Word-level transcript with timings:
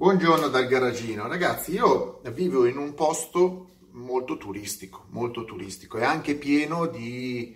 Buongiorno 0.00 0.48
dal 0.48 0.66
garagino. 0.66 1.28
Ragazzi, 1.28 1.72
io 1.72 2.22
vivo 2.32 2.64
in 2.64 2.78
un 2.78 2.94
posto 2.94 3.80
molto 3.90 4.38
turistico, 4.38 5.04
molto 5.10 5.44
turistico 5.44 5.98
e 5.98 6.04
anche 6.04 6.36
pieno 6.36 6.86
di, 6.86 7.54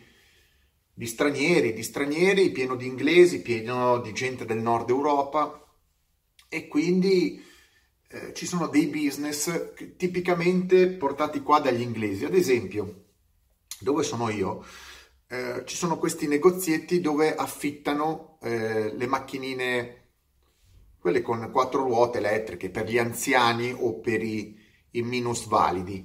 di 0.93 1.07
stranieri, 1.07 1.73
di 1.73 1.83
stranieri, 1.83 2.51
pieno 2.51 2.77
di 2.77 2.87
inglesi, 2.87 3.41
pieno 3.41 3.99
di 3.99 4.13
gente 4.13 4.45
del 4.45 4.59
nord 4.59 4.91
Europa 4.91 5.59
e 6.51 6.69
quindi 6.69 7.43
eh, 8.09 8.35
ci 8.35 8.45
sono 8.45 8.67
dei 8.67 8.89
business 8.89 9.73
tipicamente 9.97 10.89
portati 10.89 11.41
qua 11.41 11.61
dagli 11.61 11.81
inglesi. 11.81 12.27
Ad 12.27 12.35
esempio, 12.35 13.05
dove 13.81 14.03
sono 14.03 14.29
io, 14.29 14.63
eh, 15.29 15.63
ci 15.65 15.77
sono 15.77 15.97
questi 15.97 16.29
negozietti 16.29 17.01
dove 17.01 17.35
affittano 17.35 18.37
eh, 18.43 18.95
le 18.95 19.07
macchinine 19.07 20.04
quelle 21.05 21.21
con 21.21 21.51
quattro 21.53 21.83
ruote 21.83 22.17
elettriche 22.17 22.71
per 22.71 22.89
gli 22.89 22.97
anziani 22.97 23.77
o 23.79 24.01
per 24.01 24.23
i, 24.23 24.59
i 24.93 25.03
minusvalidi. 25.03 26.03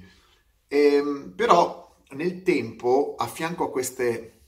Ehm, 0.67 1.31
però 1.38 1.95
nel 2.16 2.44
tempo, 2.44 3.16
a 3.17 3.26
fianco 3.26 3.63
a 3.63 3.71
queste 3.71 4.41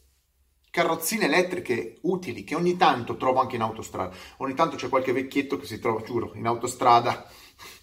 carrozzine 0.70 1.24
elettriche 1.24 2.00
utili 2.02 2.44
che 2.44 2.56
ogni 2.56 2.76
tanto 2.76 3.16
trovo 3.16 3.40
anche 3.40 3.56
in 3.56 3.62
autostrada, 3.62 4.14
ogni 4.40 4.54
tanto 4.54 4.76
c'è 4.76 4.90
qualche 4.90 5.14
vecchietto 5.14 5.56
che 5.56 5.66
si 5.66 5.80
trova, 5.80 6.02
giuro, 6.02 6.34
in 6.36 6.46
autostrada 6.46 7.26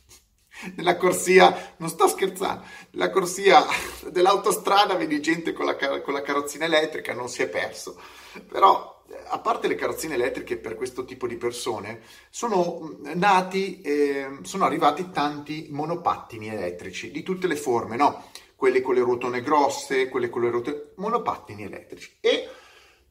nella 0.77 0.99
corsia, 0.99 1.73
non 1.79 1.89
sto 1.89 2.07
scherzando, 2.07 2.67
nella 2.91 3.09
corsia 3.09 3.65
dell'autostrada 4.11 4.95
vedi 4.95 5.23
gente 5.23 5.55
con 5.55 5.65
la, 5.65 5.75
con 5.75 6.13
la 6.13 6.21
carrozzina 6.21 6.67
elettrica, 6.67 7.15
non 7.15 7.31
si 7.31 7.41
è 7.41 7.49
perso. 7.49 7.99
Però 8.47 8.98
a 9.29 9.39
parte 9.39 9.69
le 9.69 9.75
carrozzine 9.75 10.15
elettriche 10.15 10.57
per 10.57 10.75
questo 10.75 11.05
tipo 11.05 11.27
di 11.27 11.37
persone, 11.37 12.01
sono 12.31 12.99
nati, 13.15 13.81
eh, 13.81 14.39
sono 14.43 14.65
arrivati 14.65 15.11
tanti 15.11 15.69
monopattini 15.71 16.49
elettrici 16.49 17.11
di 17.11 17.23
tutte 17.23 17.47
le 17.47 17.57
forme, 17.57 17.97
no? 17.97 18.25
Quelle 18.55 18.83
con 18.83 18.95
le 18.95 19.01
ruotone 19.01 19.43
grosse, 19.43 20.09
quelle 20.09 20.29
con 20.29 20.43
le 20.43 20.51
ruote 20.51 20.93
monopattini 20.97 21.63
elettrici 21.63 22.17
e 22.21 22.49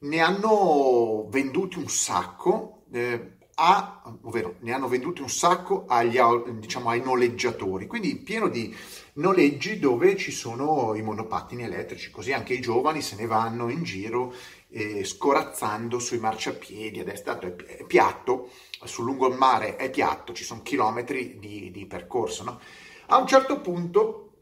ne 0.00 0.20
hanno 0.20 1.26
venduti 1.30 1.78
un 1.78 1.88
sacco, 1.88 2.82
eh, 2.92 3.36
a, 3.60 4.02
ovvero 4.22 4.56
ne 4.60 4.72
hanno 4.72 4.86
venduti 4.86 5.20
un 5.20 5.30
sacco 5.30 5.86
agli, 5.88 6.18
diciamo, 6.58 6.90
ai 6.90 7.02
noleggiatori, 7.02 7.86
quindi 7.86 8.14
pieno 8.16 8.48
di 8.48 8.74
noleggi 9.14 9.80
dove 9.80 10.16
ci 10.16 10.30
sono 10.30 10.94
i 10.94 11.02
monopattini 11.02 11.64
elettrici, 11.64 12.10
così 12.10 12.32
anche 12.32 12.54
i 12.54 12.60
giovani 12.60 13.02
se 13.02 13.16
ne 13.16 13.26
vanno 13.26 13.68
in 13.68 13.82
giro 13.82 14.32
eh, 14.70 15.04
scorazzando 15.04 15.98
sui 15.98 16.18
marciapiedi, 16.18 17.00
ed 17.00 17.08
è 17.08 17.16
stato 17.16 17.46
è 17.46 17.84
piatto, 17.84 18.50
sul 18.84 19.04
lungomare 19.04 19.76
è 19.76 19.90
piatto, 19.90 20.32
ci 20.32 20.44
sono 20.44 20.62
chilometri 20.62 21.38
di, 21.38 21.70
di 21.70 21.86
percorso. 21.86 22.44
No? 22.44 22.60
A 23.06 23.16
un 23.16 23.26
certo 23.26 23.60
punto, 23.60 24.32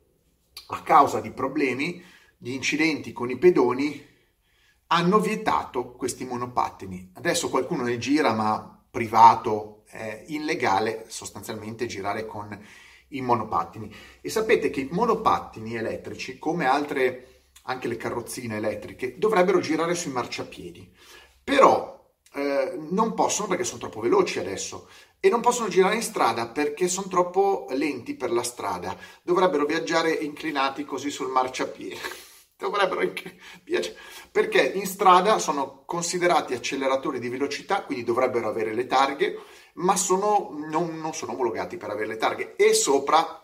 a 0.68 0.82
causa 0.82 1.20
di 1.20 1.30
problemi, 1.30 2.02
di 2.36 2.54
incidenti 2.54 3.12
con 3.12 3.30
i 3.30 3.38
pedoni, 3.38 4.14
hanno 4.88 5.18
vietato 5.20 5.92
questi 5.92 6.24
monopattini. 6.24 7.10
Adesso 7.14 7.48
qualcuno 7.48 7.82
ne 7.82 7.98
gira, 7.98 8.32
ma 8.32 8.84
privato, 8.90 9.82
è 9.86 10.24
illegale 10.28 11.04
sostanzialmente 11.08 11.86
girare 11.86 12.26
con 12.26 12.58
i 13.08 13.20
monopattini. 13.20 13.92
E 14.20 14.28
sapete 14.28 14.70
che 14.70 14.80
i 14.80 14.88
monopattini 14.90 15.74
elettrici, 15.74 16.38
come 16.38 16.66
altre 16.66 17.35
anche 17.66 17.88
le 17.88 17.96
carrozzine 17.96 18.56
elettriche, 18.56 19.18
dovrebbero 19.18 19.60
girare 19.60 19.94
sui 19.94 20.10
marciapiedi. 20.10 20.90
Però 21.42 21.96
eh, 22.32 22.76
non 22.90 23.14
possono 23.14 23.48
perché 23.48 23.64
sono 23.64 23.78
troppo 23.78 24.00
veloci 24.00 24.38
adesso 24.38 24.88
e 25.20 25.28
non 25.28 25.40
possono 25.40 25.68
girare 25.68 25.94
in 25.94 26.02
strada 26.02 26.48
perché 26.48 26.88
sono 26.88 27.08
troppo 27.08 27.66
lenti 27.70 28.14
per 28.14 28.30
la 28.30 28.42
strada. 28.42 28.96
Dovrebbero 29.22 29.64
viaggiare 29.64 30.10
inclinati 30.12 30.84
così 30.84 31.10
sul 31.10 31.30
marciapiede. 31.30 31.96
Dovrebbero 32.56 33.00
viaggiare 33.64 33.96
perché 34.30 34.62
in 34.62 34.86
strada 34.86 35.38
sono 35.38 35.82
considerati 35.84 36.54
acceleratori 36.54 37.18
di 37.18 37.28
velocità, 37.28 37.82
quindi 37.82 38.04
dovrebbero 38.04 38.48
avere 38.48 38.74
le 38.74 38.86
targhe, 38.86 39.38
ma 39.74 39.96
sono, 39.96 40.54
non, 40.68 40.98
non 40.98 41.14
sono 41.14 41.32
omologati 41.32 41.76
per 41.76 41.90
avere 41.90 42.08
le 42.08 42.16
targhe 42.16 42.54
e 42.56 42.72
sopra 42.74 43.42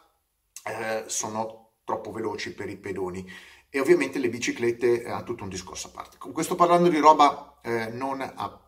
eh, 0.64 1.04
sono 1.06 1.72
troppo 1.84 2.12
veloci 2.12 2.54
per 2.54 2.68
i 2.68 2.76
pedoni 2.76 3.26
e 3.74 3.80
ovviamente 3.80 4.18
le 4.18 4.28
biciclette 4.28 5.02
eh, 5.02 5.10
hanno 5.10 5.24
tutto 5.24 5.44
un 5.44 5.48
discorso 5.48 5.86
a 5.86 5.90
parte. 5.92 6.18
Comunque 6.18 6.44
sto 6.44 6.56
parlando 6.56 6.90
di 6.90 6.98
roba 6.98 7.58
eh, 7.62 7.88
non 7.88 8.20
a 8.20 8.60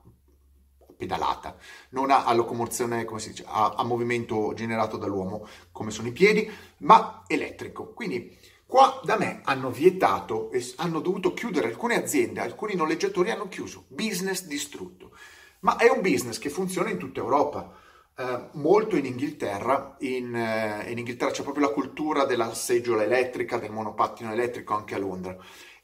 pedalata, 0.96 1.58
non 1.90 2.10
a, 2.10 2.24
a 2.24 2.32
locomozione, 2.32 3.04
come 3.04 3.20
si 3.20 3.28
dice, 3.28 3.44
a, 3.46 3.74
a, 3.76 3.84
movimento 3.84 4.54
generato 4.54 4.96
dall'uomo, 4.96 5.46
come 5.72 5.90
sono 5.90 6.08
i 6.08 6.12
piedi, 6.12 6.50
ma 6.78 7.22
elettrico. 7.26 7.92
Quindi 7.92 8.34
qua 8.64 8.98
da 9.04 9.18
me 9.18 9.42
hanno 9.44 9.70
vietato 9.70 10.50
e 10.50 10.64
hanno 10.76 11.00
dovuto 11.00 11.34
chiudere 11.34 11.68
alcune 11.68 11.96
aziende, 11.96 12.40
alcuni 12.40 12.74
noleggiatori 12.74 13.30
hanno 13.30 13.48
chiuso, 13.48 13.84
business 13.88 14.44
distrutto. 14.46 15.14
Ma 15.60 15.76
è 15.76 15.90
un 15.90 16.00
business 16.00 16.38
che 16.38 16.48
funziona 16.48 16.88
in 16.88 16.96
tutta 16.96 17.20
Europa 17.20 17.70
eh, 18.16 18.48
molto 18.52 18.96
in 18.96 19.06
Inghilterra. 19.06 19.96
In, 20.00 20.34
eh, 20.34 20.90
in, 20.90 20.98
Inghilterra 20.98 21.32
c'è 21.32 21.42
proprio 21.42 21.66
la 21.66 21.72
cultura 21.72 22.24
della 22.24 22.54
seggiola 22.54 23.02
elettrica, 23.02 23.58
del 23.58 23.72
monopattino 23.72 24.32
elettrico 24.32 24.74
anche 24.74 24.94
a 24.94 24.98
Londra. 24.98 25.36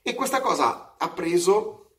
E 0.03 0.15
questa 0.15 0.41
cosa 0.41 0.95
ha 0.97 1.11
preso, 1.11 1.97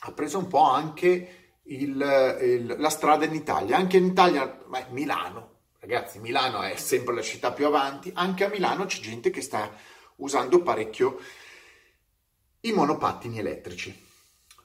ha 0.00 0.12
preso 0.12 0.38
un 0.38 0.48
po' 0.48 0.62
anche 0.62 1.54
il, 1.62 2.38
il, 2.42 2.74
la 2.78 2.90
strada 2.90 3.24
in 3.24 3.34
Italia. 3.34 3.76
Anche 3.76 3.96
in 3.96 4.06
Italia, 4.06 4.46
beh, 4.46 4.86
Milano, 4.90 5.58
ragazzi, 5.80 6.18
Milano 6.18 6.62
è 6.62 6.76
sempre 6.76 7.14
la 7.14 7.22
città 7.22 7.52
più 7.52 7.66
avanti. 7.66 8.10
Anche 8.14 8.44
a 8.44 8.48
Milano 8.48 8.84
c'è 8.84 9.00
gente 9.00 9.30
che 9.30 9.40
sta 9.40 9.72
usando 10.16 10.62
parecchio 10.62 11.18
i 12.60 12.72
monopattini 12.72 13.38
elettrici. 13.38 14.08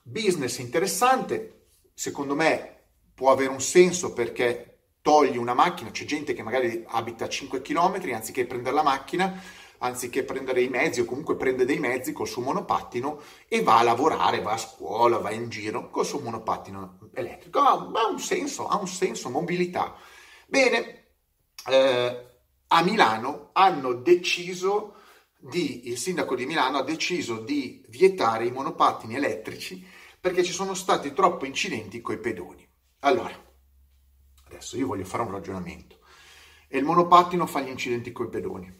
Business 0.01 0.57
interessante, 0.57 1.67
secondo 1.93 2.35
me 2.35 2.73
può 3.13 3.31
avere 3.31 3.49
un 3.49 3.61
senso 3.61 4.13
perché 4.13 4.74
togli 5.05 5.37
una 5.37 5.53
macchina, 5.53 5.91
c'è 5.91 6.03
gente 6.03 6.33
che 6.33 6.41
magari 6.41 6.83
abita 6.87 7.25
a 7.25 7.29
5 7.29 7.61
km, 7.61 8.11
anziché 8.11 8.47
prendere 8.47 8.73
la 8.73 8.81
macchina, 8.81 9.39
anziché 9.77 10.23
prendere 10.23 10.63
i 10.63 10.67
mezzi 10.67 11.01
o 11.01 11.05
comunque 11.05 11.35
prende 11.35 11.63
dei 11.63 11.77
mezzi 11.77 12.11
col 12.11 12.27
suo 12.27 12.41
monopattino 12.41 13.21
e 13.47 13.61
va 13.61 13.77
a 13.77 13.83
lavorare, 13.83 14.41
va 14.41 14.53
a 14.53 14.57
scuola, 14.57 15.19
va 15.19 15.29
in 15.29 15.47
giro 15.49 15.91
col 15.91 16.07
suo 16.07 16.21
monopattino 16.21 17.11
elettrico. 17.13 17.59
Ha, 17.59 17.91
ha 17.93 18.07
un 18.07 18.19
senso, 18.19 18.67
ha 18.67 18.79
un 18.79 18.87
senso, 18.87 19.29
mobilità. 19.29 19.95
Bene, 20.47 21.09
eh, 21.67 22.25
a 22.65 22.81
Milano 22.81 23.51
hanno 23.53 23.93
deciso 23.93 24.95
di, 25.37 25.87
il 25.87 25.99
sindaco 25.99 26.33
di 26.33 26.47
Milano 26.47 26.79
ha 26.79 26.83
deciso 26.83 27.37
di 27.37 27.85
vietare 27.89 28.47
i 28.47 28.51
monopattini 28.51 29.13
elettrici 29.13 29.85
perché 30.19 30.43
ci 30.43 30.51
sono 30.51 30.73
stati 30.73 31.13
troppi 31.13 31.45
incidenti 31.45 32.01
con 32.01 32.15
i 32.15 32.19
pedoni. 32.19 32.67
Allora, 33.01 33.44
Adesso 34.47 34.77
io 34.77 34.87
voglio 34.87 35.05
fare 35.05 35.23
un 35.23 35.31
ragionamento. 35.31 35.99
E 36.67 36.77
il 36.77 36.83
monopattino 36.83 37.45
fa 37.45 37.61
gli 37.61 37.69
incidenti 37.69 38.11
coi 38.11 38.29
pedoni. 38.29 38.73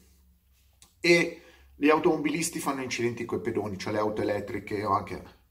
E 1.00 1.42
gli 1.76 1.90
automobilisti 1.90 2.60
fanno 2.60 2.82
incidenti 2.82 3.26
coi 3.26 3.42
pedoni, 3.42 3.78
cioè 3.78 3.94
le 3.94 4.00
auto 4.00 4.22
elettriche 4.22 4.84
o 4.86 4.94
anche... 4.94 5.44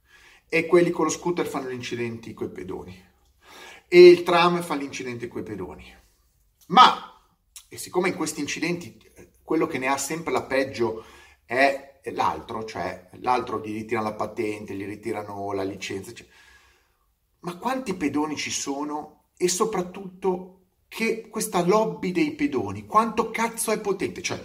E 0.49 0.67
quelli 0.67 0.91
con 0.91 1.07
lo 1.07 1.11
scooter 1.11 1.47
fanno 1.47 1.69
gli 1.71 1.75
incidenti 1.75 2.33
coi 2.33 2.51
pedoni. 2.51 3.13
E 3.89 4.09
il 4.09 4.23
tram 4.23 4.63
fa 4.63 4.77
gli 4.77 4.83
incidenti 4.83 5.27
coi 5.27 5.43
pedoni. 5.43 5.93
Ma, 6.67 7.21
e 7.69 7.77
siccome 7.77 8.09
in 8.09 8.15
questi 8.15 8.41
incidenti 8.41 8.99
quello 9.43 9.67
che 9.67 9.79
ne 9.79 9.89
ha 9.89 9.97
sempre 9.99 10.33
la 10.33 10.43
peggio 10.45 11.05
è 11.45 12.01
l'altro, 12.13 12.65
cioè 12.65 13.11
l'altro 13.21 13.61
gli 13.61 13.73
ritirano 13.73 14.09
la 14.09 14.15
patente, 14.15 14.75
gli 14.75 14.87
ritirano 14.87 15.53
la 15.53 15.63
licenza. 15.63 16.13
Cioè, 16.13 16.27
ma 17.41 17.57
quanti 17.57 17.95
pedoni 17.95 18.37
ci 18.37 18.51
sono 18.51 19.24
e 19.37 19.49
soprattutto 19.49 20.51
che 20.89 21.29
questa 21.29 21.65
lobby 21.65 22.13
dei 22.13 22.33
pedoni, 22.33 22.87
quanto 22.87 23.31
cazzo 23.31 23.73
è 23.73 23.81
potente, 23.81 24.23
cioè 24.23 24.41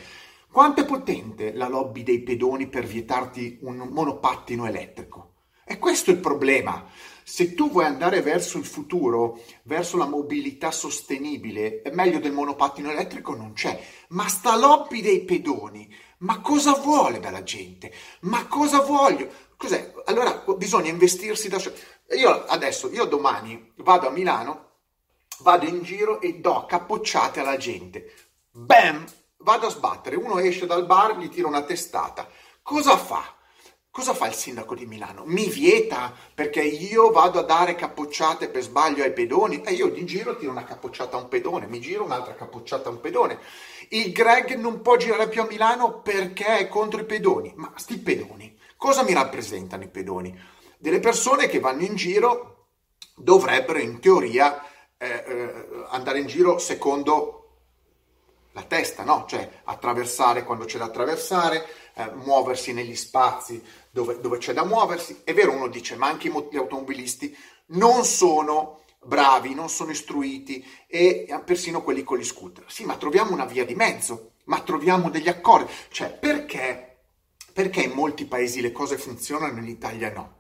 quanto 0.52 0.82
è 0.82 0.86
potente 0.86 1.54
la 1.54 1.68
lobby 1.68 2.02
dei 2.02 2.22
pedoni 2.22 2.68
per 2.68 2.86
vietarti 2.86 3.60
un 3.62 3.78
monopattino 3.78 4.66
elettrico? 4.66 5.34
E 5.64 5.78
questo 5.78 6.10
è 6.10 6.14
il 6.16 6.20
problema. 6.20 6.88
Se 7.24 7.54
tu 7.54 7.70
vuoi 7.70 7.86
andare 7.86 8.24
verso 8.24 8.58
il 8.58 8.66
futuro, 8.66 9.40
verso 9.66 9.98
la 9.98 10.08
mobilità 10.08 10.72
sostenibile, 10.72 11.84
meglio 11.94 12.18
del 12.18 12.32
monopattino 12.32 12.90
elettrico 12.90 13.36
non 13.36 13.54
c'è. 13.54 13.80
Ma 14.10 14.28
sta 14.28 14.58
lobby 14.58 15.02
dei 15.02 15.24
pedoni, 15.24 15.88
ma 16.20 16.42
cosa 16.42 16.74
vuole 16.74 17.20
dalla 17.20 17.44
gente? 17.44 17.94
Ma 18.22 18.48
cosa 18.48 18.82
voglio? 18.82 19.30
Cos'è? 19.56 19.94
Allora 20.06 20.44
bisogna 20.58 20.90
investirsi 20.90 21.48
da 21.48 21.60
solo. 21.60 21.76
Io 22.18 22.46
adesso, 22.46 22.90
io 22.92 23.06
domani 23.06 23.72
vado 23.76 24.08
a 24.08 24.12
Milano 24.12 24.69
vado 25.42 25.66
in 25.66 25.84
giro 25.84 26.22
e 26.22 26.40
do 26.40 26.66
capocciate 26.66 27.40
alla 27.40 27.58
gente. 27.58 28.14
Bam! 28.52 29.06
Vado 29.42 29.68
a 29.68 29.70
sbattere, 29.70 30.18
uno 30.18 30.38
esce 30.40 30.66
dal 30.66 30.86
bar, 30.86 31.18
gli 31.18 31.30
tira 31.30 31.48
una 31.48 31.64
testata. 31.64 32.28
Cosa 32.62 32.98
fa? 32.98 33.36
Cosa 33.92 34.14
fa 34.14 34.28
il 34.28 34.34
sindaco 34.34 34.76
di 34.76 34.86
Milano? 34.86 35.24
Mi 35.26 35.48
vieta 35.50 36.14
perché 36.34 36.62
io 36.62 37.10
vado 37.10 37.40
a 37.40 37.44
dare 37.44 37.74
capocciate 37.74 38.50
per 38.50 38.62
sbaglio 38.62 39.04
ai 39.04 39.14
pedoni 39.14 39.62
e 39.62 39.74
io 39.74 39.88
di 39.90 40.06
giro 40.06 40.36
tiro 40.36 40.52
una 40.52 40.64
capocciata 40.64 41.18
a 41.18 41.22
un 41.22 41.28
pedone, 41.28 41.68
mi 41.68 41.80
giro 41.80 42.04
un'altra 42.04 42.36
capocciata 42.36 42.90
a 42.90 42.92
un 42.92 43.02
pedone. 43.02 43.40
Il 43.90 44.12
Greg 44.12 44.56
non 44.56 44.82
può 44.82 44.96
girare 44.98 45.28
più 45.28 45.42
a 45.42 45.48
Milano 45.48 46.02
perché 46.02 46.60
è 46.60 46.68
contro 46.68 47.02
i 47.02 47.06
pedoni. 47.06 47.52
Ma 47.56 47.72
sti 47.76 47.98
pedoni, 47.98 48.58
cosa 48.78 49.04
mi 49.04 49.14
rappresentano 49.14 49.84
i 49.84 49.90
pedoni? 49.90 50.38
Delle 50.78 51.00
persone 51.00 51.48
che 51.48 51.60
vanno 51.60 51.84
in 51.84 51.96
giro 51.96 52.68
dovrebbero 53.16 53.80
in 53.80 54.00
teoria 54.00 54.64
eh, 55.02 55.24
eh, 55.26 55.86
andare 55.92 56.20
in 56.20 56.28
giro 56.28 56.58
secondo 56.58 57.36
la 58.52 58.64
testa, 58.64 59.04
no? 59.04 59.26
Cioè 59.28 59.62
attraversare 59.64 60.44
quando 60.44 60.66
c'è 60.66 60.78
da 60.78 60.86
attraversare, 60.86 61.66
eh, 61.94 62.12
muoversi 62.16 62.74
negli 62.74 62.96
spazi 62.96 63.64
dove, 63.92 64.20
dove, 64.20 64.40
c'è 64.40 64.52
da 64.52 64.66
muoversi. 64.66 65.22
È 65.24 65.34
vero, 65.34 65.54
uno 65.54 65.70
dice, 65.70 65.96
ma 65.96 66.08
anche 66.08 66.30
gli 66.30 66.58
automobilisti 66.58 67.36
non 67.68 68.04
sono 68.04 68.82
bravi, 69.02 69.54
non 69.54 69.70
sono 69.70 69.92
istruiti 69.92 70.66
e 70.86 71.28
persino 71.46 71.82
quelli 71.82 72.04
con 72.04 72.18
gli 72.18 72.26
scooter. 72.26 72.66
Sì, 72.68 72.84
ma 72.84 72.98
troviamo 72.98 73.32
una 73.32 73.46
via 73.46 73.66
di 73.66 73.76
mezzo, 73.76 74.34
ma 74.46 74.60
troviamo 74.60 75.10
degli 75.10 75.30
accordi. 75.30 75.72
Cioè, 75.90 76.12
perché, 76.12 76.98
perché 77.54 77.84
in 77.84 77.92
molti 77.92 78.26
paesi 78.26 78.60
le 78.60 78.74
cose 78.74 78.98
funzionano 78.98 79.58
e 79.58 79.62
in 79.62 79.68
Italia 79.68 80.12
no? 80.12 80.38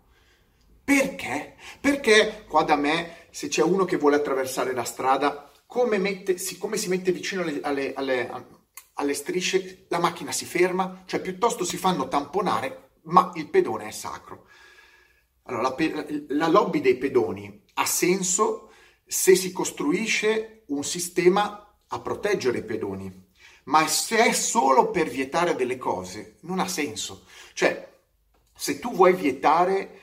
Perché? 0.83 1.55
Perché 1.79 2.45
qua 2.47 2.63
da 2.63 2.75
me, 2.75 3.18
se 3.39 3.47
c'è 3.47 3.63
uno 3.63 3.85
che 3.85 3.95
vuole 3.95 4.17
attraversare 4.17 4.73
la 4.73 4.83
strada, 4.83 5.49
come, 5.65 5.97
mette, 5.97 6.35
come 6.57 6.75
si 6.75 6.89
mette 6.89 7.13
vicino 7.13 7.41
alle, 7.41 7.61
alle, 7.61 7.93
alle, 7.93 8.47
alle 8.95 9.13
strisce, 9.13 9.85
la 9.87 9.99
macchina 9.99 10.33
si 10.33 10.43
ferma, 10.43 11.03
cioè 11.05 11.21
piuttosto 11.21 11.63
si 11.63 11.77
fanno 11.77 12.09
tamponare, 12.09 12.95
ma 13.03 13.31
il 13.35 13.49
pedone 13.49 13.87
è 13.87 13.91
sacro. 13.91 14.47
Allora, 15.43 15.73
la, 15.73 16.05
la 16.27 16.47
lobby 16.49 16.81
dei 16.81 16.97
pedoni 16.97 17.63
ha 17.75 17.85
senso 17.85 18.73
se 19.05 19.37
si 19.37 19.53
costruisce 19.53 20.63
un 20.67 20.83
sistema 20.83 21.77
a 21.87 21.99
proteggere 22.01 22.57
i 22.57 22.65
pedoni, 22.65 23.27
ma 23.63 23.87
se 23.87 24.17
è 24.17 24.33
solo 24.33 24.89
per 24.89 25.07
vietare 25.07 25.55
delle 25.55 25.77
cose, 25.77 26.39
non 26.41 26.59
ha 26.59 26.67
senso. 26.67 27.23
Cioè, 27.53 27.89
se 28.53 28.79
tu 28.79 28.93
vuoi 28.93 29.13
vietare 29.13 30.01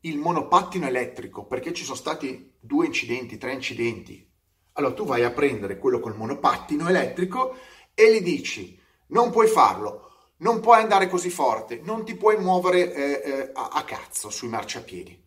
il 0.00 0.16
monopattino 0.16 0.86
elettrico, 0.86 1.44
perché 1.44 1.74
ci 1.74 1.84
sono 1.84 1.94
stati 1.94 2.47
due 2.58 2.86
incidenti, 2.86 3.38
tre 3.38 3.52
incidenti, 3.52 4.26
allora 4.72 4.94
tu 4.94 5.04
vai 5.04 5.24
a 5.24 5.30
prendere 5.30 5.78
quello 5.78 6.00
col 6.00 6.16
monopattino 6.16 6.88
elettrico 6.88 7.56
e 7.94 8.12
gli 8.12 8.22
dici 8.22 8.78
non 9.08 9.30
puoi 9.30 9.48
farlo, 9.48 10.10
non 10.38 10.60
puoi 10.60 10.80
andare 10.80 11.08
così 11.08 11.30
forte, 11.30 11.80
non 11.82 12.04
ti 12.04 12.14
puoi 12.14 12.36
muovere 12.38 12.92
eh, 12.92 13.30
eh, 13.30 13.50
a, 13.54 13.70
a, 13.72 13.84
cazzo 13.84 14.30
sui 14.30 14.48
marciapiedi. 14.48 15.24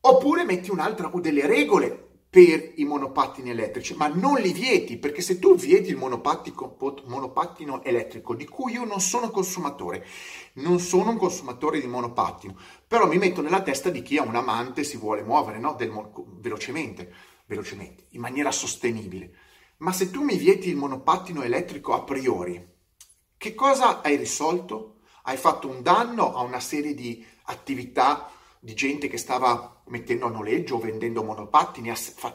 Oppure 0.00 0.44
metti 0.44 0.70
un'altra 0.70 1.08
o 1.12 1.20
delle 1.20 1.46
regole 1.46 2.07
per 2.30 2.72
i 2.76 2.84
monopattini 2.84 3.50
elettrici, 3.50 3.94
ma 3.94 4.08
non 4.08 4.34
li 4.38 4.52
vieti, 4.52 4.98
perché 4.98 5.22
se 5.22 5.38
tu 5.38 5.56
vieti 5.56 5.90
il 5.90 5.96
monopattino 5.96 7.82
elettrico, 7.82 8.34
di 8.34 8.44
cui 8.46 8.72
io 8.72 8.84
non 8.84 9.00
sono 9.00 9.30
consumatore, 9.30 10.06
non 10.54 10.78
sono 10.78 11.10
un 11.10 11.16
consumatore 11.16 11.80
di 11.80 11.86
monopattino, 11.86 12.54
però 12.86 13.06
mi 13.06 13.16
metto 13.16 13.40
nella 13.40 13.62
testa 13.62 13.88
di 13.88 14.02
chi 14.02 14.18
ha 14.18 14.22
un 14.22 14.36
amante 14.36 14.82
e 14.82 14.84
si 14.84 14.98
vuole 14.98 15.22
muovere 15.22 15.58
no? 15.58 15.74
Del, 15.74 15.90
velocemente 16.40 17.36
velocemente, 17.48 18.06
in 18.10 18.20
maniera 18.20 18.52
sostenibile. 18.52 19.32
Ma 19.78 19.92
se 19.92 20.10
tu 20.10 20.22
mi 20.22 20.36
vieti 20.36 20.68
il 20.68 20.76
monopattino 20.76 21.42
elettrico 21.42 21.94
a 21.94 22.02
priori, 22.02 22.64
che 23.36 23.54
cosa 23.54 24.02
hai 24.02 24.16
risolto? 24.16 25.00
Hai 25.22 25.36
fatto 25.36 25.68
un 25.68 25.82
danno 25.82 26.34
a 26.34 26.42
una 26.42 26.60
serie 26.60 26.94
di 26.94 27.24
attività 27.44 28.30
di 28.68 28.74
gente 28.74 29.08
che 29.08 29.16
stava 29.16 29.82
mettendo 29.86 30.26
a 30.26 30.30
noleggio 30.30 30.74
o 30.74 30.78
vendendo 30.78 31.24
monopattini, 31.24 31.90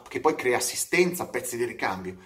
che 0.08 0.20
poi 0.20 0.34
crea 0.34 0.58
assistenza, 0.58 1.28
pezzi 1.28 1.58
di 1.58 1.66
ricambio. 1.66 2.18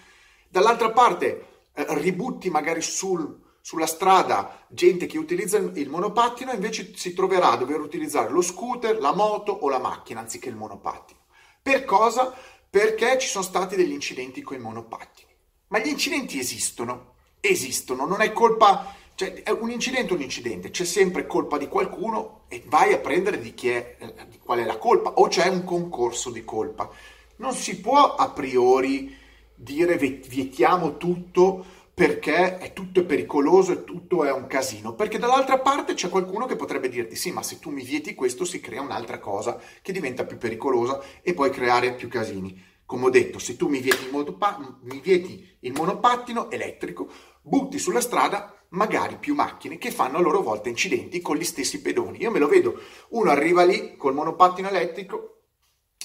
Dall'altra 0.48 0.92
parte 0.92 1.66
eh, 1.74 1.84
ributti 1.98 2.48
magari 2.48 2.80
sul, 2.80 3.38
sulla 3.60 3.86
strada 3.86 4.64
gente 4.68 5.04
che 5.04 5.18
utilizza 5.18 5.58
il 5.58 5.90
monopattino, 5.90 6.52
invece 6.52 6.96
si 6.96 7.12
troverà 7.12 7.50
a 7.50 7.56
dover 7.56 7.80
utilizzare 7.80 8.30
lo 8.30 8.40
scooter, 8.40 8.98
la 8.98 9.12
moto 9.12 9.52
o 9.52 9.68
la 9.68 9.78
macchina 9.78 10.20
anziché 10.20 10.48
il 10.48 10.56
monopattino. 10.56 11.20
Per 11.60 11.84
cosa? 11.84 12.34
perché 12.70 13.18
ci 13.18 13.28
sono 13.28 13.44
stati 13.44 13.76
degli 13.76 13.92
incidenti 13.92 14.42
con 14.42 14.56
i 14.56 14.60
monopattini. 14.60 15.32
Ma 15.68 15.78
gli 15.78 15.88
incidenti 15.88 16.38
esistono, 16.38 17.14
esistono, 17.40 18.06
non 18.06 18.20
è 18.20 18.32
colpa, 18.32 18.94
cioè 19.18 19.42
un 19.58 19.68
incidente 19.68 20.12
è 20.12 20.16
un 20.16 20.22
incidente, 20.22 20.70
c'è 20.70 20.84
sempre 20.84 21.26
colpa 21.26 21.58
di 21.58 21.66
qualcuno 21.66 22.42
e 22.46 22.62
vai 22.66 22.92
a 22.92 22.98
prendere 22.98 23.40
di 23.40 23.52
chi 23.52 23.68
è, 23.70 23.96
di 24.30 24.38
qual 24.38 24.60
è 24.60 24.64
la 24.64 24.78
colpa 24.78 25.14
o 25.14 25.26
c'è 25.26 25.48
un 25.48 25.64
concorso 25.64 26.30
di 26.30 26.44
colpa. 26.44 26.88
Non 27.38 27.52
si 27.52 27.80
può 27.80 28.14
a 28.14 28.30
priori 28.30 29.12
dire 29.56 29.96
vietiamo 29.96 30.98
tutto 30.98 31.64
perché 31.92 32.58
è 32.58 32.72
tutto 32.72 33.00
è 33.00 33.02
pericoloso 33.02 33.72
e 33.72 33.82
tutto 33.82 34.22
è 34.22 34.30
un 34.30 34.46
casino, 34.46 34.94
perché 34.94 35.18
dall'altra 35.18 35.58
parte 35.58 35.94
c'è 35.94 36.08
qualcuno 36.08 36.46
che 36.46 36.54
potrebbe 36.54 36.88
dirti 36.88 37.16
sì, 37.16 37.32
ma 37.32 37.42
se 37.42 37.58
tu 37.58 37.70
mi 37.70 37.82
vieti 37.82 38.14
questo 38.14 38.44
si 38.44 38.60
crea 38.60 38.82
un'altra 38.82 39.18
cosa 39.18 39.60
che 39.82 39.90
diventa 39.90 40.26
più 40.26 40.38
pericolosa 40.38 41.02
e 41.22 41.34
puoi 41.34 41.50
creare 41.50 41.94
più 41.94 42.06
casini. 42.06 42.66
Come 42.86 43.04
ho 43.04 43.10
detto, 43.10 43.38
se 43.38 43.56
tu 43.56 43.68
mi 43.68 43.80
vieti 43.80 44.04
il, 44.04 44.10
monopa- 44.12 44.78
mi 44.84 45.00
vieti 45.00 45.56
il 45.60 45.72
monopattino 45.72 46.50
elettrico, 46.50 47.06
butti 47.48 47.78
sulla 47.78 48.00
strada 48.00 48.52
magari 48.70 49.16
più 49.16 49.34
macchine 49.34 49.78
che 49.78 49.90
fanno 49.90 50.18
a 50.18 50.20
loro 50.20 50.42
volta 50.42 50.68
incidenti 50.68 51.20
con 51.20 51.36
gli 51.36 51.44
stessi 51.44 51.80
pedoni. 51.80 52.20
Io 52.20 52.30
me 52.30 52.38
lo 52.38 52.48
vedo, 52.48 52.80
uno 53.10 53.30
arriva 53.30 53.64
lì 53.64 53.96
col 53.96 54.14
monopattino 54.14 54.68
elettrico, 54.68 55.36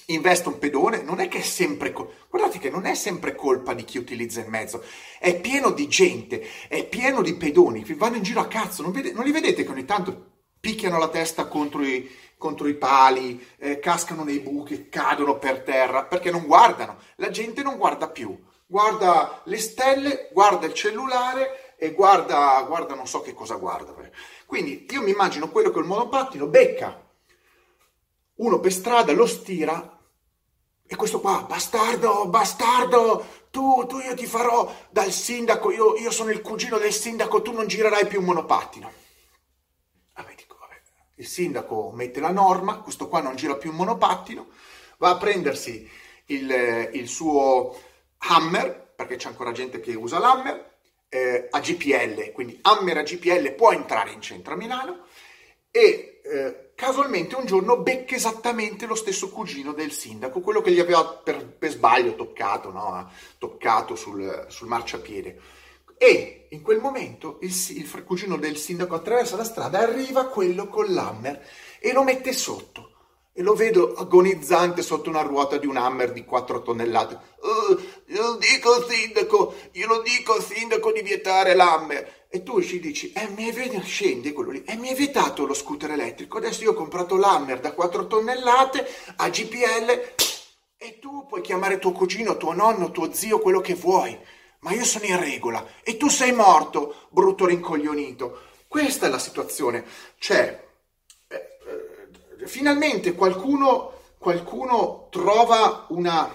investe 0.07 0.47
un 0.47 0.59
pedone, 0.59 1.01
non 1.01 1.19
è 1.19 1.27
che 1.27 1.39
è 1.39 1.41
sempre... 1.41 1.91
Co- 1.91 2.11
Guardate 2.29 2.59
che 2.59 2.69
non 2.69 2.85
è 2.85 2.95
sempre 2.95 3.35
colpa 3.35 3.73
di 3.73 3.83
chi 3.83 3.97
utilizza 3.97 4.41
il 4.41 4.49
mezzo, 4.49 4.83
è 5.19 5.39
pieno 5.39 5.71
di 5.71 5.87
gente, 5.87 6.45
è 6.67 6.85
pieno 6.87 7.21
di 7.21 7.35
pedoni 7.35 7.83
che 7.83 7.95
vanno 7.95 8.15
in 8.15 8.23
giro 8.23 8.39
a 8.39 8.47
cazzo, 8.47 8.81
non, 8.81 8.91
vede- 8.91 9.11
non 9.11 9.23
li 9.23 9.31
vedete 9.31 9.63
che 9.63 9.69
ogni 9.71 9.85
tanto 9.85 10.31
picchiano 10.59 10.97
la 10.97 11.09
testa 11.09 11.47
contro 11.47 11.83
i, 11.83 12.09
contro 12.37 12.67
i 12.67 12.73
pali, 12.73 13.45
eh, 13.57 13.79
cascano 13.79 14.23
nei 14.23 14.39
buchi, 14.39 14.87
cadono 14.89 15.37
per 15.37 15.61
terra, 15.61 16.05
perché 16.05 16.31
non 16.31 16.45
guardano, 16.45 16.97
la 17.17 17.29
gente 17.29 17.61
non 17.61 17.77
guarda 17.77 18.09
più, 18.09 18.35
guarda 18.73 19.41
le 19.43 19.59
stelle, 19.59 20.29
guarda 20.31 20.65
il 20.65 20.73
cellulare 20.73 21.75
e 21.77 21.91
guarda, 21.91 22.59
guarda 22.63 22.95
non 22.95 23.05
so 23.05 23.21
che 23.21 23.35
cosa 23.35 23.53
guarda. 23.53 23.93
Quindi 24.47 24.87
io 24.89 25.03
mi 25.03 25.11
immagino 25.11 25.49
quello 25.49 25.69
col 25.69 25.85
monopattino, 25.85 26.47
becca 26.47 26.99
uno 28.37 28.59
per 28.59 28.73
strada, 28.73 29.11
lo 29.13 29.27
stira 29.27 29.99
e 30.87 30.95
questo 30.95 31.19
qua, 31.19 31.45
bastardo, 31.47 32.25
bastardo, 32.25 33.45
tu, 33.51 33.85
tu 33.85 33.99
io 33.99 34.15
ti 34.15 34.25
farò 34.25 34.73
dal 34.89 35.11
sindaco, 35.11 35.69
io, 35.69 35.95
io 35.95 36.09
sono 36.09 36.31
il 36.31 36.41
cugino 36.41 36.79
del 36.79 36.93
sindaco, 36.93 37.43
tu 37.43 37.51
non 37.51 37.67
girerai 37.67 38.07
più 38.07 38.21
un 38.21 38.25
monopattino. 38.25 38.91
Vabbè, 40.15 40.33
dico, 40.33 40.57
vabbè. 40.59 40.81
Il 41.17 41.27
sindaco 41.27 41.91
mette 41.91 42.19
la 42.19 42.31
norma, 42.31 42.79
questo 42.79 43.07
qua 43.07 43.21
non 43.21 43.35
gira 43.35 43.55
più 43.55 43.69
un 43.69 43.75
monopattino, 43.75 44.47
va 44.97 45.11
a 45.11 45.17
prendersi 45.17 45.87
il, 46.25 46.89
il 46.93 47.07
suo 47.07 47.91
Hammer, 48.27 48.93
perché 48.95 49.15
c'è 49.15 49.27
ancora 49.27 49.51
gente 49.51 49.79
che 49.79 49.93
usa 49.95 50.19
l'Hammer, 50.19 50.71
eh, 51.09 51.47
a 51.51 51.59
GPL, 51.59 52.31
quindi 52.31 52.57
Hammer 52.61 52.97
a 52.97 53.03
GPL 53.03 53.53
può 53.53 53.71
entrare 53.71 54.11
in 54.11 54.21
centro 54.21 54.53
a 54.53 54.57
Milano 54.57 55.05
e 55.69 56.21
eh, 56.23 56.71
casualmente 56.75 57.35
un 57.35 57.45
giorno 57.45 57.77
becca 57.77 58.15
esattamente 58.15 58.85
lo 58.85 58.95
stesso 58.95 59.29
cugino 59.29 59.73
del 59.73 59.91
sindaco, 59.91 60.41
quello 60.41 60.61
che 60.61 60.71
gli 60.71 60.79
aveva 60.79 61.05
per, 61.05 61.45
per 61.45 61.71
sbaglio 61.71 62.15
toccato, 62.15 62.71
no? 62.71 63.11
toccato 63.37 63.95
sul, 63.95 64.45
sul, 64.49 64.67
marciapiede. 64.67 65.39
E 65.97 66.47
in 66.49 66.61
quel 66.61 66.79
momento 66.79 67.37
il, 67.41 67.53
il 67.69 68.03
cugino 68.03 68.37
del 68.37 68.57
sindaco 68.57 68.95
attraversa 68.95 69.35
la 69.35 69.43
strada, 69.43 69.79
arriva 69.79 70.27
quello 70.27 70.67
con 70.67 70.91
l'hammer 70.91 71.45
e 71.79 71.93
lo 71.93 72.03
mette 72.03 72.33
sotto 72.33 72.91
e 73.33 73.41
lo 73.41 73.55
vedo 73.55 73.93
agonizzante 73.95 74.83
sotto 74.83 75.09
una 75.09 75.21
ruota 75.21 75.57
di 75.57 75.65
un 75.65 75.77
hammer 75.77 76.13
di 76.13 76.23
4 76.23 76.61
tonnellate. 76.61 77.19
Io 78.07 78.35
dico 78.35 78.87
sindaco, 78.89 79.55
io 79.71 79.87
lo 79.87 80.01
dico 80.01 80.33
al 80.33 80.43
sindaco 80.43 80.91
di 80.91 81.01
vietare 81.01 81.53
l'hammer. 81.53 82.21
E 82.29 82.41
tu 82.43 82.61
ci 82.61 82.79
dici, 82.79 83.11
eh, 83.13 83.27
mi 83.29 83.47
è 83.47 83.51
vietato, 83.51 83.85
scendi 83.85 84.31
quello 84.31 84.49
lì, 84.51 84.63
e 84.63 84.75
mi 84.75 84.89
è 84.89 84.95
vietato 84.95 85.45
lo 85.45 85.53
scooter 85.53 85.91
elettrico, 85.91 86.37
adesso 86.37 86.63
io 86.63 86.71
ho 86.71 86.73
comprato 86.73 87.15
l'hammer 87.15 87.59
da 87.59 87.73
4 87.73 88.07
tonnellate 88.07 88.87
a 89.17 89.29
GPL 89.29 90.13
e 90.77 90.99
tu 90.99 91.27
puoi 91.27 91.41
chiamare 91.41 91.77
tuo 91.77 91.91
cugino, 91.91 92.35
tuo 92.37 92.53
nonno, 92.53 92.89
tuo 92.89 93.13
zio, 93.13 93.39
quello 93.39 93.61
che 93.61 93.75
vuoi, 93.75 94.17
ma 94.61 94.71
io 94.71 94.83
sono 94.83 95.05
in 95.05 95.19
regola 95.19 95.63
e 95.83 95.95
tu 95.95 96.09
sei 96.09 96.31
morto, 96.31 97.07
brutto 97.09 97.45
rincoglionito. 97.45 98.41
Questa 98.67 99.05
è 99.05 99.09
la 99.09 99.19
situazione. 99.19 99.85
Cioè, 100.17 100.63
finalmente 102.45 103.13
qualcuno, 103.13 103.93
qualcuno 104.17 105.07
trova 105.09 105.85
una, 105.89 106.29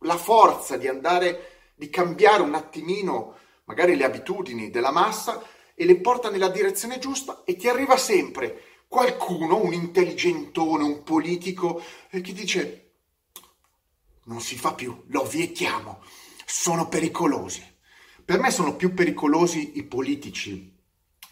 la 0.00 0.16
forza 0.16 0.76
di 0.76 0.88
andare, 0.88 1.70
di 1.74 1.88
cambiare 1.88 2.42
un 2.42 2.54
attimino 2.54 3.36
magari 3.64 3.96
le 3.96 4.04
abitudini 4.04 4.70
della 4.70 4.92
massa 4.92 5.42
e 5.74 5.84
le 5.84 5.96
porta 5.96 6.30
nella 6.30 6.48
direzione 6.48 6.98
giusta 6.98 7.42
e 7.44 7.56
ti 7.56 7.68
arriva 7.68 7.96
sempre 7.96 8.62
qualcuno, 8.88 9.62
un 9.62 9.72
intelligentone, 9.72 10.84
un 10.84 11.02
politico, 11.02 11.82
eh, 12.10 12.20
che 12.20 12.32
dice 12.32 12.82
non 14.24 14.40
si 14.40 14.56
fa 14.56 14.74
più, 14.74 15.04
lo 15.08 15.24
vietiamo, 15.24 16.02
sono 16.44 16.88
pericolosi. 16.88 17.62
Per 18.24 18.40
me 18.40 18.50
sono 18.50 18.74
più 18.74 18.92
pericolosi 18.92 19.72
i 19.76 19.84
politici, 19.84 20.74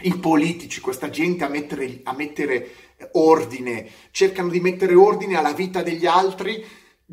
i 0.03 0.17
politici, 0.17 0.81
questa 0.81 1.11
gente 1.11 1.45
a 1.45 1.49
mettere, 1.49 2.01
a 2.05 2.13
mettere 2.13 2.75
ordine, 3.13 3.91
cercano 4.13 4.49
di 4.49 4.61
mettere 4.61 4.95
ordine 4.95 5.37
alla 5.37 5.53
vita 5.53 5.83
degli 5.83 6.07
altri 6.07 6.65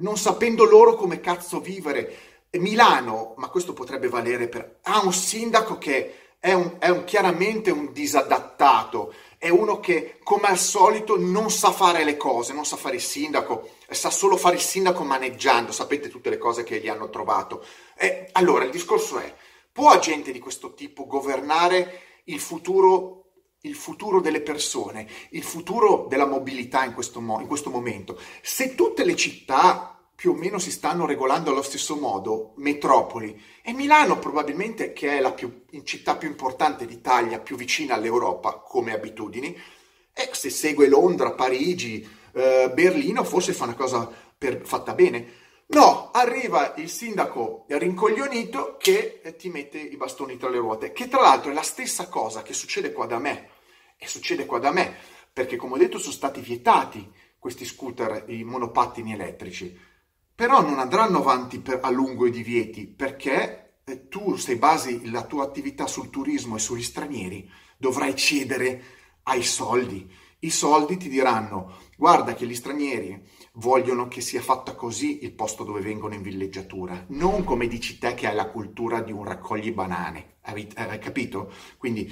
non 0.02 0.18
sapendo 0.18 0.66
loro 0.66 0.96
come 0.96 1.20
cazzo 1.20 1.60
vivere. 1.60 2.30
Milano, 2.52 3.34
ma 3.38 3.48
questo 3.48 3.74
potrebbe 3.74 4.10
valere 4.10 4.50
per... 4.50 4.80
ha 4.84 5.02
un 5.04 5.14
sindaco 5.14 5.78
che 5.78 6.16
è, 6.38 6.52
un, 6.54 6.76
è 6.80 6.90
un, 6.90 7.06
chiaramente 7.06 7.72
un 7.72 7.94
disadattato, 7.94 9.14
è 9.38 9.48
uno 9.50 9.80
che 9.80 10.18
come 10.24 10.48
al 10.48 10.58
solito 10.58 11.18
non 11.18 11.50
sa 11.50 11.72
fare 11.72 12.04
le 12.04 12.18
cose, 12.18 12.52
non 12.52 12.66
sa 12.66 12.76
fare 12.76 12.96
il 12.96 13.02
sindaco, 13.02 13.70
sa 13.90 14.10
solo 14.10 14.36
fare 14.38 14.56
il 14.56 14.62
sindaco 14.62 15.04
maneggiando, 15.04 15.72
sapete 15.72 16.10
tutte 16.10 16.30
le 16.30 16.38
cose 16.38 16.64
che 16.64 16.80
gli 16.80 16.90
hanno 16.90 17.10
trovato. 17.10 17.64
E 17.96 18.28
allora 18.34 18.66
il 18.66 18.72
discorso 18.72 19.20
è, 19.20 19.34
può 19.72 19.98
gente 20.00 20.32
di 20.32 20.40
questo 20.40 20.74
tipo 20.74 21.06
governare 21.06 22.02
il 22.26 22.40
futuro 22.40 23.21
il 23.62 23.76
futuro 23.76 24.22
delle 24.22 24.42
persone, 24.42 25.08
il 25.32 25.44
futuro 25.44 26.08
della 26.10 26.26
mobilità 26.26 26.84
in 26.84 26.94
questo, 26.94 27.22
mo- 27.22 27.40
in 27.40 27.48
questo 27.48 27.70
momento. 27.70 28.20
Se 28.42 28.74
tutte 28.74 29.04
le 29.04 29.16
città 29.16 29.96
più 30.16 30.32
o 30.32 30.36
meno 30.36 30.60
si 30.60 30.72
stanno 30.72 31.06
regolando 31.06 31.52
allo 31.52 31.62
stesso 31.62 31.96
modo, 31.96 32.54
metropoli, 32.58 33.40
e 33.64 33.74
Milano 33.74 34.20
probabilmente, 34.20 34.94
che 34.94 35.18
è 35.18 35.20
la 35.20 35.32
più, 35.32 35.64
città 35.84 36.16
più 36.16 36.28
importante 36.28 36.86
d'Italia, 36.86 37.40
più 37.40 37.56
vicina 37.56 37.96
all'Europa 37.96 38.54
come 38.58 38.94
abitudini, 38.94 39.56
e 40.14 40.30
se 40.32 40.50
segue 40.50 40.88
Londra, 40.88 41.32
Parigi, 41.32 42.08
eh, 42.34 42.72
Berlino, 42.74 43.24
forse 43.24 43.54
fa 43.54 43.66
una 43.66 43.76
cosa 43.76 44.10
per, 44.38 44.62
fatta 44.64 44.94
bene. 44.94 45.40
No, 45.68 46.12
arriva 46.12 46.74
il 46.76 46.90
sindaco 46.90 47.66
rincoglionito 47.68 48.76
che 48.78 49.22
ti 49.38 49.50
mette 49.50 49.78
i 49.80 49.96
bastoni 49.96 50.38
tra 50.38 50.50
le 50.50 50.58
ruote, 50.58 50.92
che 50.92 51.08
tra 51.08 51.22
l'altro 51.22 51.50
è 51.50 51.54
la 51.54 51.62
stessa 51.62 52.10
cosa 52.10 52.42
che 52.44 52.54
succede 52.54 52.92
qua 52.92 53.06
da 53.06 53.20
me. 53.20 53.51
E 54.04 54.08
succede 54.08 54.48
qua 54.48 54.58
da 54.58 54.72
me, 54.72 54.96
perché 55.32 55.58
come 55.58 55.76
ho 55.76 55.78
detto 55.78 56.00
sono 56.00 56.12
stati 56.12 56.42
vietati 56.42 57.08
questi 57.38 57.66
scooter, 57.66 58.26
i 58.30 58.44
monopattini 58.44 59.14
elettrici, 59.14 59.78
però 60.34 60.64
non 60.64 60.80
andranno 60.80 61.20
avanti 61.20 61.60
per, 61.60 61.82
a 61.84 61.92
lungo 61.92 62.26
i 62.26 62.32
divieti, 62.32 62.88
perché 62.88 63.82
eh, 63.84 64.08
tu 64.08 64.38
se 64.38 64.58
basi 64.58 65.12
la 65.12 65.24
tua 65.26 65.44
attività 65.44 65.86
sul 65.86 66.10
turismo 66.10 66.56
e 66.56 66.60
sugli 66.60 66.82
stranieri, 66.82 67.48
dovrai 67.78 68.16
cedere 68.16 68.84
ai 69.22 69.44
soldi. 69.44 70.12
I 70.44 70.50
soldi 70.50 70.98
ti 70.98 71.08
diranno, 71.08 71.78
guarda 71.96 72.34
che 72.34 72.48
gli 72.48 72.56
stranieri 72.56 73.30
vogliono 73.54 74.08
che 74.08 74.22
sia 74.22 74.42
fatta 74.42 74.74
così 74.74 75.24
il 75.24 75.34
posto 75.34 75.64
dove 75.64 75.82
vengono 75.82 76.16
in 76.16 76.24
villeggiatura, 76.24 77.06
non 77.10 77.44
come 77.44 77.68
dici 77.68 78.00
te 78.00 78.16
che 78.16 78.26
hai 78.26 78.34
la 78.34 78.50
cultura 78.50 79.02
di 79.02 79.12
un 79.12 79.24
raccogli 79.24 79.72
banane, 79.72 80.38
hai, 80.46 80.68
capito? 80.98 81.54
Quindi 81.78 82.12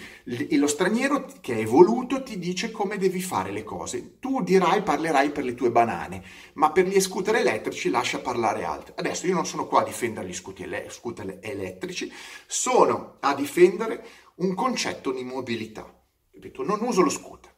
lo 0.51 0.67
straniero 0.67 1.25
che 1.41 1.55
è 1.55 1.61
evoluto 1.61 2.21
ti 2.21 2.37
dice 2.37 2.69
come 2.69 2.99
devi 2.99 3.19
fare 3.19 3.49
le 3.49 3.63
cose, 3.63 4.19
tu 4.19 4.43
dirai, 4.43 4.83
parlerai 4.83 5.31
per 5.31 5.43
le 5.43 5.55
tue 5.55 5.71
banane, 5.71 6.23
ma 6.53 6.71
per 6.71 6.85
gli 6.85 6.99
scooter 6.99 7.33
elettrici 7.33 7.89
lascia 7.89 8.19
parlare 8.19 8.63
altri. 8.63 8.93
Adesso 8.95 9.25
io 9.25 9.33
non 9.33 9.47
sono 9.47 9.65
qua 9.65 9.81
a 9.81 9.85
difendere 9.85 10.27
gli 10.27 10.33
scooter 10.33 11.39
elettrici, 11.41 12.13
sono 12.45 13.17
a 13.21 13.33
difendere 13.33 14.05
un 14.35 14.53
concetto 14.53 15.11
di 15.11 15.23
mobilità, 15.23 15.91
capito? 16.31 16.63
Non 16.63 16.77
uso 16.81 17.01
lo 17.01 17.09
scooter, 17.09 17.48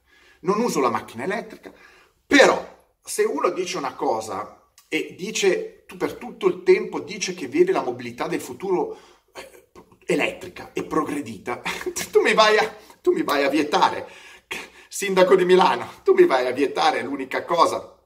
non 0.42 0.60
uso 0.62 0.80
la 0.80 0.90
macchina 0.90 1.24
elettrica, 1.24 1.74
però 2.26 2.80
se 3.04 3.24
uno 3.24 3.50
dice 3.50 3.78
una 3.78 3.94
cosa 3.94 4.70
e 4.88 5.16
dice, 5.18 5.86
tu 5.86 5.98
per 5.98 6.14
tutto 6.14 6.48
il 6.48 6.64
tempo 6.64 7.00
dice 7.00 7.34
che 7.34 7.48
vede 7.48 7.72
la 7.72 7.84
mobilità 7.84 8.28
del 8.28 8.42
futuro 8.42 8.98
eh, 9.34 9.70
elettrica 10.06 10.72
e 10.74 10.84
progredita, 10.84 11.62
tu 12.12 12.22
mi, 12.22 12.34
vai 12.34 12.58
a, 12.58 12.76
tu 13.02 13.12
mi 13.12 13.24
vai 13.24 13.44
a 13.44 13.50
vietare, 13.50 14.08
sindaco 14.88 15.36
di 15.36 15.46
Milano, 15.46 15.88
tu 16.04 16.14
mi 16.14 16.26
vai 16.26 16.48
a 16.48 16.52
vietare 16.52 17.02
l'unica 17.02 17.46
cosa 17.46 17.98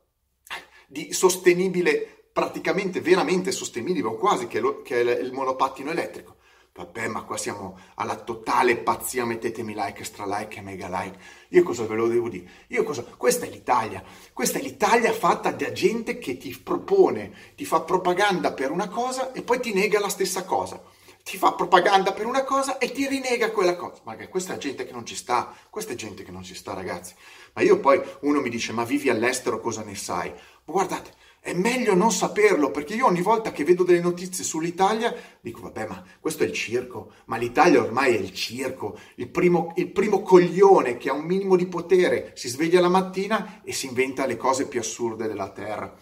di 0.87 1.11
sostenibile, 1.11 2.27
praticamente 2.31 3.01
veramente 3.01 3.51
sostenibile 3.51 4.07
o 4.07 4.17
quasi, 4.17 4.47
che, 4.47 4.59
lo, 4.59 4.81
che 4.81 5.01
è 5.01 5.19
il 5.19 5.33
monopattino 5.33 5.89
elettrico. 5.89 6.34
Vabbè, 6.77 7.07
ma 7.07 7.23
qua 7.23 7.37
siamo 7.37 7.79
alla 7.95 8.17
totale 8.17 8.75
pazzia, 8.75 9.23
mettetemi 9.23 9.73
like, 9.73 9.99
extra 9.99 10.25
like 10.25 10.59
e 10.59 10.61
mega 10.61 10.89
like. 10.89 11.17
Io 11.49 11.63
cosa 11.63 11.85
ve 11.85 11.95
lo 11.95 12.09
devo 12.09 12.27
dire? 12.27 12.49
Io 12.67 12.83
cosa... 12.83 13.01
Questa 13.01 13.45
è 13.45 13.49
l'Italia. 13.49 14.03
Questa 14.33 14.59
è 14.59 14.61
l'Italia 14.61 15.13
fatta 15.13 15.51
da 15.51 15.71
gente 15.71 16.17
che 16.17 16.35
ti 16.35 16.53
propone, 16.61 17.31
ti 17.55 17.63
fa 17.63 17.79
propaganda 17.79 18.51
per 18.51 18.71
una 18.71 18.89
cosa 18.89 19.31
e 19.31 19.41
poi 19.41 19.61
ti 19.61 19.73
nega 19.73 20.01
la 20.01 20.09
stessa 20.09 20.43
cosa. 20.43 20.83
Ti 21.23 21.37
fa 21.37 21.53
propaganda 21.53 22.11
per 22.11 22.25
una 22.25 22.43
cosa 22.43 22.77
e 22.77 22.91
ti 22.91 23.07
rinega 23.07 23.51
quella 23.51 23.77
cosa. 23.77 24.01
Ma 24.03 24.17
questa 24.27 24.55
è 24.55 24.57
gente 24.57 24.85
che 24.85 24.91
non 24.91 25.05
ci 25.05 25.15
sta, 25.15 25.55
questa 25.69 25.93
è 25.93 25.95
gente 25.95 26.23
che 26.23 26.31
non 26.31 26.43
ci 26.43 26.55
sta, 26.55 26.73
ragazzi. 26.73 27.15
Ma 27.53 27.61
io 27.61 27.79
poi 27.79 28.01
uno 28.23 28.41
mi 28.41 28.49
dice, 28.49 28.73
ma 28.73 28.83
vivi 28.83 29.09
all'estero, 29.09 29.61
cosa 29.61 29.81
ne 29.81 29.95
sai? 29.95 30.29
Ma 30.29 30.73
guardate, 30.73 31.13
è 31.45 31.53
meglio 31.53 31.93
non 31.93 32.11
saperlo 32.11 32.71
perché 32.71 32.95
io 32.95 33.05
ogni 33.05 33.21
volta 33.21 33.51
che 33.51 33.63
vedo 33.63 33.83
delle 33.83 33.99
notizie 33.99 34.43
sull'Italia 34.43 35.13
dico 35.41 35.61
vabbè 35.61 35.85
ma 35.85 36.03
questo 36.19 36.41
è 36.41 36.47
il 36.47 36.53
circo, 36.53 37.11
ma 37.25 37.37
l'Italia 37.37 37.83
ormai 37.83 38.15
è 38.15 38.17
il 38.17 38.33
circo, 38.33 38.97
il 39.17 39.29
primo, 39.29 39.71
il 39.75 39.91
primo 39.91 40.23
coglione 40.23 40.97
che 40.97 41.09
ha 41.09 41.13
un 41.13 41.23
minimo 41.23 41.55
di 41.55 41.67
potere 41.67 42.31
si 42.33 42.49
sveglia 42.49 42.81
la 42.81 42.89
mattina 42.89 43.61
e 43.63 43.73
si 43.73 43.85
inventa 43.85 44.25
le 44.25 44.37
cose 44.37 44.67
più 44.67 44.79
assurde 44.79 45.27
della 45.27 45.51
terra. 45.51 45.95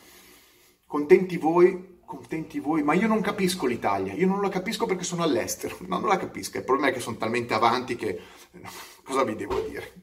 Contenti 0.87 1.35
voi, 1.35 1.99
contenti 2.05 2.59
voi, 2.59 2.81
ma 2.81 2.93
io 2.93 3.07
non 3.07 3.19
capisco 3.19 3.65
l'Italia, 3.65 4.13
io 4.13 4.27
non 4.27 4.39
la 4.39 4.47
capisco 4.47 4.85
perché 4.85 5.03
sono 5.03 5.23
all'estero, 5.23 5.75
no, 5.87 5.99
non 5.99 6.07
la 6.07 6.17
capisco, 6.17 6.55
il 6.55 6.63
problema 6.63 6.87
è 6.87 6.93
che 6.93 7.01
sono 7.01 7.17
talmente 7.17 7.53
avanti 7.53 7.97
che 7.97 8.17
cosa 9.03 9.25
vi 9.25 9.35
devo 9.35 9.59
dire? 9.59 10.02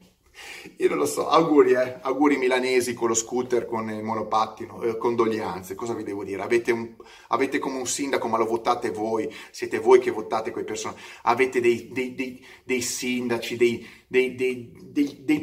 Io 0.77 0.89
non 0.89 0.99
lo 0.99 1.07
so, 1.07 1.29
auguri, 1.29 1.73
eh? 1.73 1.99
auguri 2.03 2.37
milanesi 2.37 2.93
con 2.95 3.09
lo 3.09 3.15
scooter, 3.15 3.67
con 3.67 3.91
il 3.91 4.03
monopattino, 4.03 4.83
eh, 4.83 4.97
condoglianze, 4.97 5.75
cosa 5.75 5.95
vi 5.95 6.03
devo 6.03 6.23
dire? 6.25 6.43
Avete, 6.43 6.73
un, 6.73 6.95
avete, 7.29 7.59
come 7.59 7.79
un 7.79 7.87
sindaco, 7.87 8.29
ma 8.29 8.37
lo 8.37 8.47
votate 8.47 8.91
voi, 8.91 9.33
siete 9.51 9.79
voi 9.79 10.01
che 10.01 10.11
votate 10.11 10.51
quei 10.51 10.65
personaggi, 10.65 11.01
avete 11.23 11.61
dei, 11.61 11.89
dei, 11.91 12.15
dei, 12.15 12.47
dei 12.65 12.83
sindaci, 12.83 13.57
dei, 13.57 13.87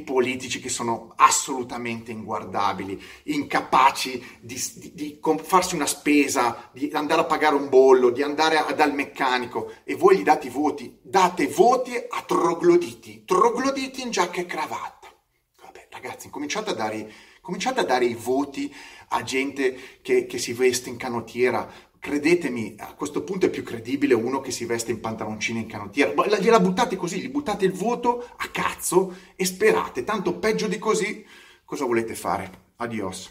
politici 0.03 0.59
che 0.59 0.67
sono 0.67 1.13
assolutamente 1.15 2.11
inguardabili, 2.11 3.01
incapaci 3.23 4.39
di, 4.41 4.61
di, 4.75 4.91
di, 4.93 5.19
farsi 5.41 5.75
una 5.75 5.85
spesa, 5.85 6.69
di 6.73 6.89
andare 6.93 7.21
a 7.21 7.25
pagare 7.25 7.55
un 7.55 7.69
bollo, 7.69 8.09
di 8.09 8.21
andare 8.21 8.57
a, 8.57 8.73
dal 8.73 8.93
meccanico 8.93 9.71
e 9.83 9.95
voi 9.95 10.17
gli 10.17 10.23
date 10.23 10.47
i 10.47 10.51
voti, 10.51 10.97
date 11.01 11.47
voti 11.47 11.93
a 11.95 12.21
trogloditi, 12.23 13.23
trogloditi 13.23 14.01
in 14.01 14.11
giacca 14.11 14.41
e 14.41 14.45
cravatta 14.45 14.97
ragazzi, 15.97 16.29
cominciate 16.29 16.69
a 16.71 16.73
dare, 16.73 17.11
cominciate 17.41 17.79
a 17.79 17.83
dare 17.83 18.05
i 18.05 18.13
voti 18.13 18.73
a 19.09 19.23
gente 19.23 19.99
che, 20.01 20.25
che 20.25 20.37
si 20.37 20.53
veste 20.53 20.89
in 20.89 20.97
canottiera. 20.97 21.69
Credetemi, 22.07 22.75
a 22.77 22.93
questo 22.93 23.21
punto 23.21 23.47
è 23.47 23.49
più 23.49 23.63
credibile 23.63 24.13
uno 24.13 24.39
che 24.39 24.51
si 24.51 24.63
veste 24.63 24.91
in 24.91 25.01
pantaloncini 25.01 25.59
in 25.59 25.67
canottiera. 25.67 26.13
Gliela 26.39 26.61
buttate 26.61 26.95
così, 26.95 27.19
gli 27.19 27.29
buttate 27.29 27.65
il 27.65 27.73
voto 27.73 28.25
a 28.37 28.47
cazzo 28.47 29.13
e 29.35 29.43
sperate. 29.43 30.05
Tanto 30.05 30.39
peggio 30.39 30.67
di 30.67 30.79
così, 30.79 31.25
cosa 31.65 31.83
volete 31.83 32.15
fare? 32.15 32.49
Adios. 32.77 33.29